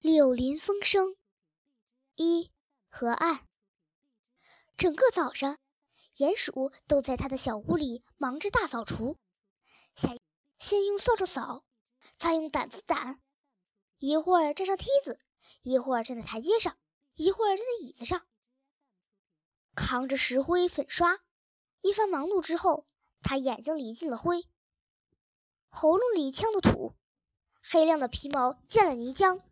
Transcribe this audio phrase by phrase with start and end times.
[0.00, 1.14] 柳林风声，
[2.16, 2.50] 一
[2.88, 3.46] 河岸。
[4.78, 5.58] 整个早上，
[6.16, 9.18] 鼹鼠都在他的小屋里忙着大扫除。
[9.94, 10.18] 先
[10.58, 11.66] 先用扫帚扫，
[12.16, 13.18] 再用掸子掸，
[13.98, 15.20] 一会儿站上梯子，
[15.60, 16.78] 一会儿站在台阶上，
[17.12, 18.26] 一会儿站在椅子上，
[19.74, 21.20] 扛着石灰粉刷。
[21.82, 22.86] 一番忙碌之后，
[23.20, 24.48] 他眼睛里进了灰，
[25.68, 26.94] 喉咙里呛了土，
[27.62, 29.42] 黑亮的皮毛溅了泥浆。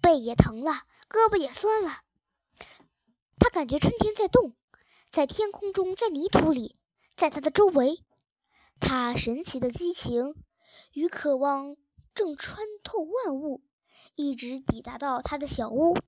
[0.00, 0.72] 背也疼了，
[1.08, 2.02] 胳膊也酸了。
[3.38, 4.54] 他感觉春天在动，
[5.10, 6.76] 在天空中，在泥土里，
[7.16, 8.04] 在他的周围。
[8.80, 10.34] 他神奇的激情
[10.92, 11.76] 与渴望
[12.14, 13.62] 正穿透万物，
[14.14, 15.98] 一直抵达到他的小屋。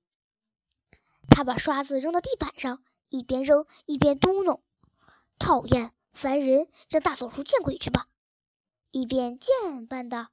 [1.29, 4.61] 他把刷子扔到地板上，一边扔一边嘟哝
[5.39, 8.07] ：“讨厌，烦人，让大扫除见鬼去吧！”
[8.91, 10.27] 一边箭般的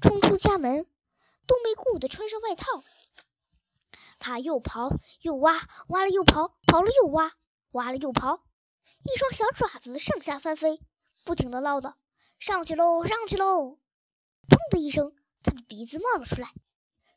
[0.00, 0.86] 冲出家门。
[1.50, 2.84] 都没顾得穿上外套，
[4.20, 7.32] 他又刨又挖，挖了又刨，刨了又挖，
[7.72, 8.40] 挖了又刨，
[9.02, 10.80] 一双小爪子上下翻飞，
[11.24, 11.94] 不停地唠叨
[12.38, 13.80] ：“上去喽，上去喽！”
[14.48, 16.54] 砰的一声，他的鼻子冒了出来。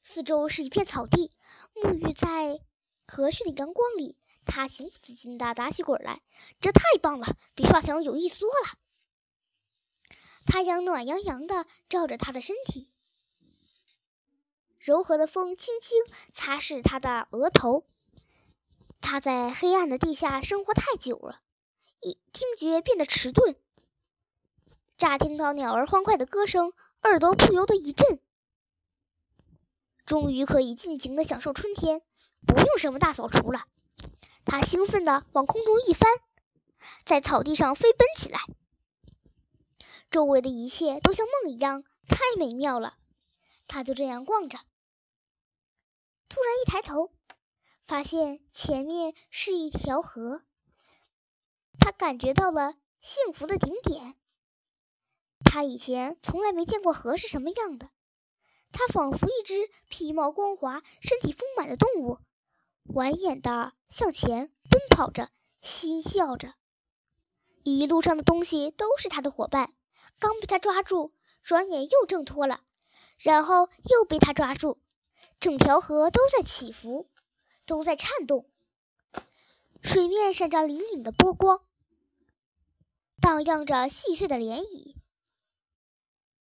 [0.01, 1.31] 四周是一片草地，
[1.75, 2.59] 沐浴在
[3.05, 6.23] 和煦的阳光里，他情不自禁地打起滚来。
[6.59, 8.79] 这太棒了，比刷墙有意思多了。
[10.47, 12.92] 太阳暖洋洋地照着他的身体。
[14.83, 15.97] 柔和的风轻轻
[16.33, 17.85] 擦拭他的额头。
[18.99, 21.39] 他在黑暗的地下生活太久了，
[22.01, 23.55] 一听觉变得迟钝。
[24.97, 28.19] 乍听到鸟儿欢快的歌声，耳朵不由得一震。
[30.05, 32.01] 终于可以尽情地享受春天，
[32.45, 33.63] 不用什么大扫除了。
[34.43, 36.09] 他兴奋地往空中一翻，
[37.05, 38.41] 在草地上飞奔起来。
[40.11, 42.95] 周围的一切都像梦一样，太美妙了。
[43.65, 44.59] 他就这样逛着。
[46.33, 47.11] 突然一抬头，
[47.85, 50.41] 发现前面是一条河。
[51.77, 54.15] 他感觉到了幸福的顶点。
[55.45, 57.91] 他以前从来没见过河是什么样的。
[58.71, 62.17] 它仿佛一只皮毛光滑、身体丰满的动物，
[62.85, 65.29] 蜿蜒地向前奔跑着，
[65.61, 66.55] 嬉笑着。
[67.61, 69.75] 一路上的东西都是他的伙伴，
[70.17, 71.13] 刚被他抓住，
[71.43, 72.61] 转眼又挣脱了，
[73.19, 74.82] 然后又被他抓住。
[75.39, 77.09] 整条河都在起伏，
[77.65, 78.49] 都在颤动，
[79.81, 81.61] 水面闪着粼粼的波光，
[83.19, 84.95] 荡漾着细碎的涟漪。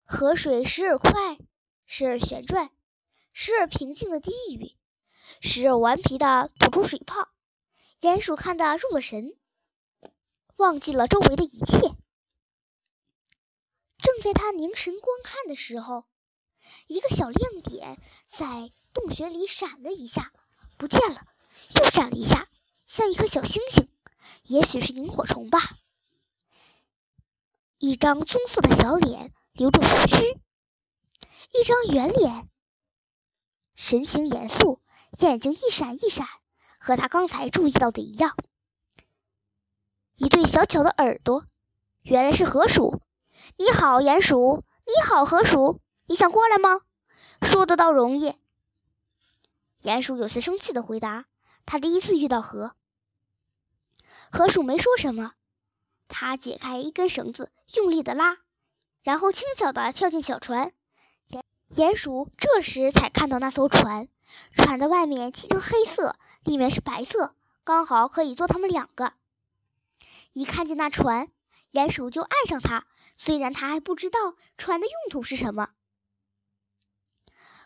[0.03, 1.39] 河水时而快，
[1.85, 2.69] 时而旋转，
[3.31, 4.75] 时而平静的低语，
[5.39, 7.29] 时而顽皮的吐出水泡。
[8.01, 9.37] 鼹鼠看得入了神，
[10.57, 11.95] 忘记了周围的一切。
[13.97, 16.05] 正在他凝神观看的时候，
[16.87, 17.99] 一个小亮点
[18.41, 18.71] 在。
[18.91, 20.33] 洞穴里闪了一下，
[20.77, 21.21] 不见了，
[21.75, 22.49] 又闪了一下，
[22.87, 23.87] 像一颗小星星，
[24.45, 25.59] 也许是萤火虫吧。
[27.77, 30.41] 一张棕色的小脸，留着胡须，
[31.53, 32.49] 一张圆脸，
[33.75, 34.81] 神情严肃，
[35.19, 36.27] 眼睛一闪一闪，
[36.79, 38.35] 和他刚才注意到的一样。
[40.15, 41.45] 一对小巧的耳朵，
[42.01, 43.01] 原来是河鼠。
[43.55, 44.65] 你好，鼹鼠。
[44.85, 45.79] 你好，河鼠。
[46.07, 46.81] 你想过来吗？
[47.41, 48.35] 说得倒容易。
[49.83, 51.25] 鼹鼠有些生气的回答
[51.65, 52.75] ：“他第一次遇到河。”
[54.31, 55.33] 河鼠没说什么，
[56.07, 58.37] 他解开一根绳子，用力的拉，
[59.03, 60.71] 然后轻巧的跳进小船。
[61.27, 61.41] 鼹
[61.75, 64.07] 鼹鼠这时才看到那艘船，
[64.53, 69.13] 船的外面漆成黑色，里面是白色，刚好可以坐他们两个。
[70.33, 71.29] 一看见那船，
[71.71, 72.85] 鼹鼠就爱上它，
[73.17, 75.69] 虽然他还不知道船的用途是什么。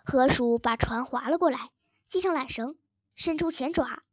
[0.05, 1.71] 河鼠把船划了过来。
[2.07, 2.77] 系上缆绳，
[3.15, 4.03] 伸出前爪，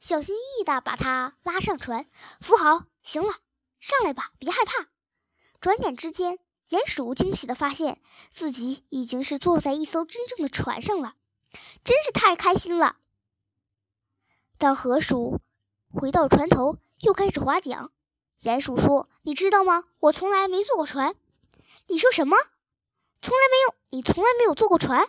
[0.00, 2.06] 小心翼翼地把它拉上船，
[2.40, 2.86] 扶好。
[3.02, 3.34] 行了，
[3.78, 4.88] 上来吧，别害怕。
[5.60, 6.38] 转眼之间，
[6.68, 8.00] 鼹鼠惊喜地发现
[8.32, 11.14] 自己已经是坐在一艘真正的船上了，
[11.84, 12.96] 真是太开心了。
[14.58, 15.40] 当河鼠
[15.92, 17.90] 回到船头，又开始划桨。
[18.42, 19.84] 鼹鼠说：“你知道吗？
[20.00, 21.14] 我从来没坐过船。”
[21.86, 22.36] 你说什么？
[23.20, 23.74] 从来没有？
[23.90, 25.08] 你从来没有坐过船？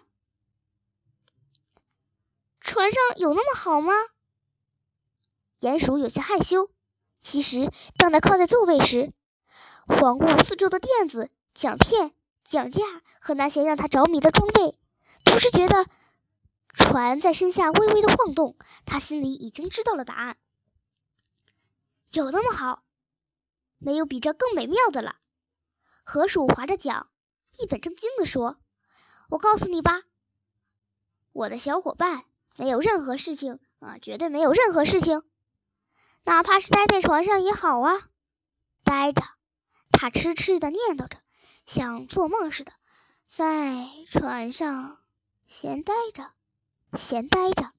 [2.60, 3.94] 船上有那么好吗？
[5.60, 6.72] 鼹鼠有些害羞。
[7.19, 9.13] 其实，当他靠在座位时，
[9.86, 12.13] 环顾四周的垫子、桨片、
[12.44, 12.81] 桨架
[13.19, 14.78] 和那些让他着迷的装备，
[15.24, 15.86] 同时觉得
[16.74, 18.58] 船在身下微微的晃动。
[18.86, 20.38] 他心里已经知道了答案：
[22.13, 22.84] 有那么好，
[23.78, 25.18] 没有比这更美妙的了。
[26.04, 27.08] 河鼠划着桨，
[27.59, 28.57] 一本正经地说
[29.30, 30.03] ：“我告诉你吧。”
[31.33, 32.25] 我的小伙伴，
[32.57, 35.24] 没有任何事情啊，绝对没有任何事情，
[36.24, 38.09] 哪怕是待在床上也好啊。
[38.83, 39.24] 待着，
[39.92, 41.21] 他痴痴的念叨着，
[41.65, 42.74] 像做梦似的，
[43.25, 45.00] 在船上
[45.48, 46.33] 闲待着，
[46.98, 47.71] 闲待着。